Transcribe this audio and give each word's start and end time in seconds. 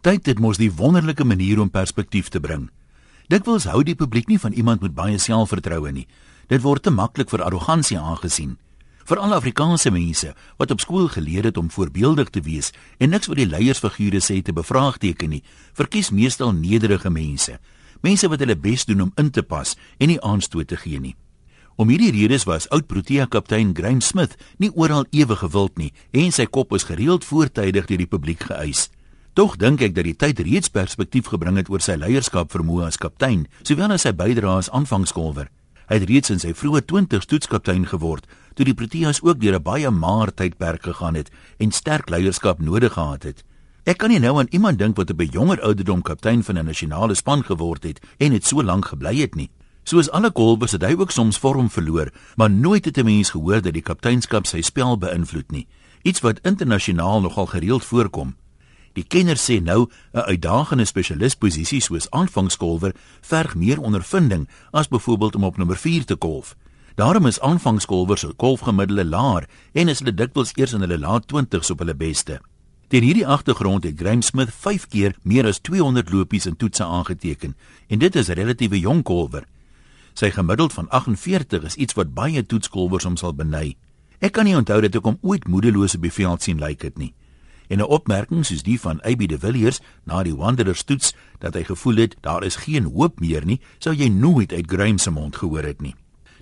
Tyd 0.00 0.22
dit 0.24 0.38
mos 0.40 0.56
die 0.56 0.70
wonderlike 0.72 1.26
manier 1.28 1.58
om 1.60 1.68
perspektief 1.68 2.30
te 2.32 2.40
bring. 2.40 2.70
Dikwels 3.28 3.66
hou 3.68 3.82
die 3.84 3.94
publiek 3.94 4.30
nie 4.32 4.38
van 4.40 4.54
iemand 4.56 4.80
met 4.80 4.94
baie 4.96 5.18
selfvertroue 5.20 5.90
nie. 5.92 6.06
Dit 6.48 6.62
word 6.64 6.86
te 6.86 6.90
maklik 6.90 7.28
vir 7.28 7.42
arrogansie 7.44 7.98
aangesien. 8.00 8.54
Veral 9.04 9.34
Afrikaanse 9.36 9.90
mense 9.92 10.30
wat 10.56 10.70
op 10.72 10.80
skool 10.80 11.10
geleer 11.12 11.44
het 11.44 11.58
om 11.60 11.68
voorbeeldig 11.70 12.30
te 12.32 12.40
wees 12.40 12.70
en 12.96 13.12
niks 13.12 13.28
wat 13.28 13.42
die 13.42 13.48
leiersfigure 13.50 14.22
sê 14.24 14.38
te 14.40 14.54
bevraagteken 14.56 15.34
nie, 15.34 15.42
verkies 15.76 16.08
meestal 16.16 16.54
nederige 16.56 17.12
mense. 17.12 17.58
Mense 18.00 18.30
wat 18.32 18.40
hulle 18.40 18.56
bes 18.56 18.86
doen 18.88 19.04
om 19.04 19.12
in 19.20 19.28
te 19.30 19.44
pas 19.44 19.74
en 19.98 20.08
nie 20.08 20.20
aanstoot 20.24 20.70
te 20.72 20.78
gee 20.80 21.00
nie. 21.00 21.12
Om 21.76 21.92
hierdie 21.92 22.14
redes 22.16 22.46
was 22.48 22.70
oud 22.72 22.88
Protea 22.88 23.26
kaptein 23.28 23.74
Graham 23.76 24.00
Smith 24.00 24.38
nie 24.56 24.72
oral 24.72 25.04
ewe 25.12 25.36
gewild 25.36 25.76
nie 25.76 25.92
en 26.16 26.32
sy 26.32 26.48
kop 26.48 26.72
is 26.72 26.88
gereeld 26.88 27.28
voortydig 27.28 27.84
deur 27.84 28.00
die 28.00 28.08
publiek 28.08 28.48
geëis. 28.48 28.88
Tog 29.40 29.54
dink 29.56 29.80
ek 29.80 29.94
dat 29.96 30.04
die 30.04 30.18
tyd 30.20 30.42
reeds 30.44 30.68
perspektief 30.68 31.30
gebring 31.32 31.56
het 31.56 31.70
oor 31.72 31.80
sy 31.80 31.94
leierskap 31.96 32.50
vermoë 32.52 32.90
as 32.90 32.98
kaptein, 33.00 33.46
sowel 33.64 33.94
as 33.94 34.02
sy 34.04 34.10
bydrae 34.12 34.58
as 34.60 34.66
aanvangskolwer. 34.76 35.46
Hy 35.88 35.96
het 35.96 36.04
reeds 36.10 36.32
in 36.34 36.42
sy 36.42 36.50
vroeë 36.52 36.82
20's 36.90 37.30
toetskaptein 37.30 37.86
geword, 37.88 38.26
toe 38.52 38.66
die 38.68 38.74
Proteas 38.76 39.22
ook 39.24 39.40
deur 39.40 39.56
'n 39.56 39.62
baie 39.64 39.90
maar 39.90 40.28
tydperk 40.28 40.82
gegaan 40.84 41.16
het 41.16 41.30
en 41.56 41.72
sterk 41.72 42.10
leierskap 42.10 42.60
nodig 42.60 42.92
gehad 42.92 43.22
het. 43.22 43.42
Ek 43.86 43.96
kan 43.96 44.10
nie 44.10 44.20
nou 44.20 44.36
aan 44.38 44.52
iemand 44.52 44.78
dink 44.78 44.96
wat 44.96 45.10
op 45.10 45.20
'n 45.20 45.32
jonger 45.32 45.60
ouderdom 45.62 46.02
kaptein 46.02 46.44
van 46.44 46.58
'n 46.58 46.66
nasionale 46.66 47.14
span 47.14 47.42
geword 47.42 47.84
het 47.84 48.00
en 48.18 48.32
dit 48.32 48.44
so 48.44 48.62
lank 48.62 48.92
gebly 48.92 49.20
het 49.20 49.34
nie. 49.34 49.50
Soos 49.84 50.10
alle 50.10 50.30
golfers 50.34 50.72
het 50.72 50.82
hy 50.82 50.94
ook 50.98 51.10
soms 51.10 51.38
vorm 51.38 51.70
verloor, 51.70 52.12
maar 52.36 52.50
nooit 52.50 52.84
het 52.84 52.98
'n 52.98 53.04
mens 53.04 53.30
gehoor 53.30 53.62
dat 53.62 53.72
die 53.72 53.82
kapteinskap 53.82 54.46
sy 54.46 54.60
spel 54.60 54.98
beïnvloed 54.98 55.50
nie. 55.50 55.66
Iets 56.02 56.20
wat 56.20 56.40
internasionaal 56.42 57.20
nogal 57.20 57.46
gereeld 57.46 57.84
voorkom. 57.84 58.34
Die 58.92 59.04
kenners 59.06 59.44
sê 59.50 59.62
nou 59.62 59.86
'n 60.12 60.18
uitdagende 60.18 60.84
spesialisposisie 60.84 61.80
soos 61.80 62.10
aanvangskolwer 62.10 62.94
verg 63.20 63.54
meer 63.54 63.80
ondervinding 63.80 64.48
as 64.70 64.88
byvoorbeeld 64.88 65.34
om 65.34 65.44
op 65.44 65.56
nommer 65.56 65.76
4 65.76 66.04
te 66.04 66.16
golf. 66.18 66.56
Daarom 66.94 67.26
is 67.26 67.40
aanvangskolwers 67.40 68.20
se 68.20 68.34
golfgemiddelde 68.36 69.04
laer 69.04 69.48
en 69.72 69.88
is 69.88 69.98
hulle 69.98 70.14
dikwels 70.14 70.52
eers 70.54 70.72
in 70.72 70.80
hulle 70.80 70.98
laat 70.98 71.24
20's 71.32 71.70
op 71.70 71.78
hulle 71.78 71.94
beste. 71.94 72.40
Teen 72.88 73.02
hierdie 73.02 73.26
agtergrond 73.26 73.84
het 73.84 73.98
Graham 74.00 74.22
Smith 74.22 74.50
5 74.50 74.86
keer 74.86 75.14
meer 75.22 75.46
as 75.46 75.60
200 75.60 76.10
lopies 76.10 76.46
in 76.46 76.56
toetse 76.56 76.84
aangeteken 76.84 77.56
en 77.88 77.98
dit 77.98 78.16
is 78.16 78.28
'n 78.28 78.32
relatiewe 78.32 78.78
jong 78.78 79.02
kolwer. 79.02 79.44
Sy 80.14 80.30
gemiddeld 80.30 80.72
van 80.72 80.88
48 80.88 81.62
is 81.62 81.74
iets 81.74 81.94
wat 81.94 82.14
baie 82.14 82.46
toetskolwers 82.46 83.04
hom 83.04 83.16
sal 83.16 83.34
beny. 83.34 83.76
Ek 84.18 84.32
kan 84.32 84.44
nie 84.44 84.56
onthou 84.56 84.80
dat 84.80 84.94
ek 84.94 85.04
hom 85.04 85.18
ooit 85.20 85.46
moedeloos 85.48 85.94
op 85.94 86.02
die 86.02 86.12
veld 86.12 86.42
sien 86.42 86.58
lyk 86.58 86.80
dit 86.80 86.98
nie. 86.98 87.14
En 87.70 87.78
'n 87.78 87.86
opmerking 87.86 88.46
soos 88.46 88.62
die 88.62 88.80
van 88.80 89.00
AB 89.00 89.28
de 89.28 89.38
Villiers 89.38 89.80
na 90.04 90.22
die 90.22 90.34
Wanderers 90.34 90.82
toets 90.82 91.14
dat 91.38 91.54
hy 91.54 91.62
gevoel 91.64 91.96
het 91.96 92.16
daar 92.20 92.44
is 92.44 92.56
geen 92.66 92.84
hoop 92.84 93.20
meer 93.20 93.44
nie, 93.46 93.60
sou 93.78 93.94
jy 93.94 94.08
nooit 94.08 94.52
uit 94.52 94.66
Graham 94.66 94.98
se 94.98 95.10
mond 95.10 95.36
gehoor 95.36 95.62
het 95.62 95.80
nie. 95.80 95.94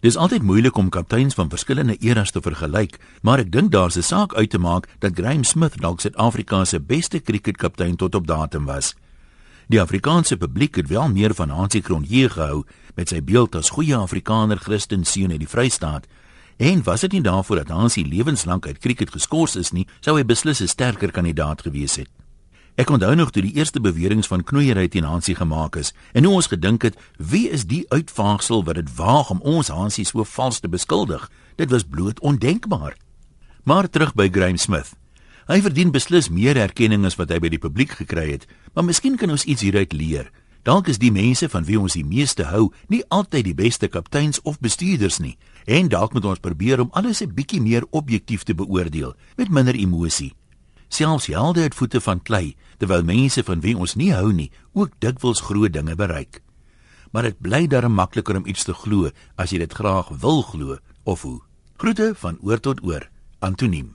Dis 0.00 0.16
altyd 0.16 0.42
moeilik 0.42 0.76
om 0.76 0.88
kapteins 0.88 1.34
van 1.34 1.48
verskillende 1.48 1.96
eras 1.96 2.30
te 2.30 2.40
vergelyk, 2.40 3.00
maar 3.22 3.38
ek 3.38 3.50
dink 3.52 3.72
daar's 3.72 3.96
'n 3.96 4.02
saak 4.02 4.34
uit 4.34 4.50
te 4.50 4.58
maak 4.58 4.88
dat 4.98 5.14
Graham 5.14 5.44
Smith 5.44 5.80
dalk 5.80 6.00
Suid-Afrika 6.00 6.64
se 6.64 6.80
beste 6.80 7.18
kriketkaptein 7.18 7.96
tot 7.96 8.14
op 8.14 8.26
datum 8.26 8.64
was. 8.64 8.94
Die 9.66 9.80
Afrikaanse 9.80 10.36
publiek 10.36 10.76
het 10.76 10.88
wel 10.88 11.08
meer 11.08 11.34
van 11.34 11.48
Hansie 11.48 11.82
Cronje 11.82 12.28
gehou 12.28 12.64
met 12.94 13.08
sy 13.08 13.22
beeld 13.22 13.54
as 13.54 13.70
goeie 13.70 13.96
Afrikaner 13.96 14.58
Christen 14.58 15.04
seun 15.04 15.30
in 15.30 15.38
die 15.38 15.48
Vrystaat. 15.48 16.06
En 16.56 16.82
was 16.82 17.00
dit 17.00 17.12
nie 17.12 17.22
daarvoor 17.22 17.56
dat 17.56 17.68
Hansie 17.68 18.06
lewenslank 18.06 18.66
uit 18.66 18.78
kriket 18.78 19.10
geskort 19.10 19.54
is 19.54 19.70
nie, 19.72 19.86
sou 20.00 20.16
hy 20.16 20.24
beslis 20.24 20.60
'n 20.60 20.68
sterker 20.68 21.10
kandidaat 21.10 21.62
gewees 21.62 21.96
het. 21.96 22.08
Ek 22.76 22.90
onthou 22.90 23.14
nog 23.14 23.30
toe 23.30 23.42
die 23.42 23.54
eerste 23.54 23.80
beweringe 23.80 24.22
van 24.22 24.44
knoeiery 24.44 24.88
teen 24.88 25.04
Hansie 25.04 25.34
gemaak 25.34 25.76
is 25.76 25.94
en 26.12 26.24
hoe 26.24 26.34
ons 26.34 26.46
gedink 26.46 26.82
het, 26.82 26.96
wie 27.16 27.48
is 27.48 27.64
die 27.64 27.84
uitvaagsel 27.88 28.64
wat 28.64 28.74
dit 28.74 28.96
waag 28.96 29.30
om 29.30 29.40
ons 29.40 29.68
Hansie 29.68 30.04
so 30.04 30.24
vals 30.24 30.60
te 30.60 30.68
beskuldig? 30.68 31.30
Dit 31.56 31.70
was 31.70 31.84
bloot 31.84 32.20
ondenkbaar. 32.20 32.96
Maar 33.64 33.88
terug 33.90 34.14
by 34.14 34.28
Graham 34.28 34.56
Smith. 34.56 34.92
Hy 35.46 35.60
verdien 35.62 35.90
beslis 35.90 36.28
meer 36.28 36.56
erkenning 36.56 37.04
as 37.06 37.16
wat 37.16 37.30
hy 37.30 37.38
by 37.38 37.48
die 37.48 37.62
publiek 37.62 37.90
gekry 37.90 38.30
het, 38.30 38.46
maar 38.74 38.84
miskien 38.84 39.16
kan 39.16 39.30
ons 39.30 39.44
iets 39.44 39.62
hieruit 39.62 39.92
leer. 39.92 40.30
Dalk 40.66 40.88
is 40.90 40.98
die 40.98 41.12
mense 41.14 41.46
van 41.46 41.62
wie 41.62 41.76
ons 41.78 41.94
die 41.94 42.02
meeste 42.02 42.48
hou, 42.50 42.72
nie 42.90 43.04
altyd 43.14 43.44
die 43.46 43.54
beste 43.54 43.86
kapteins 43.86 44.40
of 44.42 44.58
bestuurders 44.58 45.20
nie, 45.22 45.36
en 45.62 45.86
dalk 45.92 46.16
moet 46.16 46.24
ons 46.26 46.42
probeer 46.42 46.80
om 46.82 46.90
alles 46.90 47.22
'n 47.22 47.34
bietjie 47.34 47.60
meer 47.62 47.86
objektief 47.90 48.42
te 48.42 48.54
beoordeel, 48.54 49.14
met 49.36 49.48
minder 49.48 49.74
emosie. 49.74 50.34
Selfs 50.88 51.26
helde 51.26 51.60
het 51.60 51.74
voete 51.74 52.00
van 52.00 52.22
klei, 52.22 52.56
terwyl 52.78 53.04
mense 53.04 53.44
van 53.44 53.60
wie 53.60 53.76
ons 53.76 53.94
nie 53.94 54.12
hou 54.12 54.32
nie, 54.32 54.50
ook 54.72 54.90
dikwels 54.98 55.40
groot 55.40 55.72
dinge 55.72 55.94
bereik. 55.94 56.42
Maar 57.12 57.22
dit 57.22 57.40
bly 57.40 57.66
darem 57.66 57.92
makliker 57.92 58.36
om 58.36 58.46
iets 58.46 58.64
te 58.64 58.74
glo 58.74 59.10
as 59.36 59.50
jy 59.50 59.58
dit 59.58 59.72
graag 59.72 60.08
wil 60.08 60.42
glo 60.42 60.78
of 61.04 61.22
hoe. 61.22 61.40
Groete 61.76 62.14
van 62.16 62.38
oor 62.42 62.60
tot 62.60 62.82
oor. 62.82 63.08
Antoniem 63.38 63.94